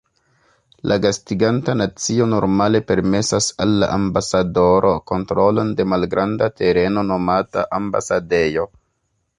[0.91, 8.69] La gastiganta nacio normale permesas al la ambasadoro kontrolon de malgranda tereno nomata ambasadejo.